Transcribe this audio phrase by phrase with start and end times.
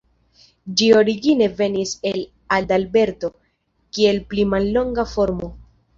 [0.79, 2.17] Ĝi origine venis el
[2.57, 3.31] Adalberto,
[3.99, 5.53] kiel pli mallonga formo.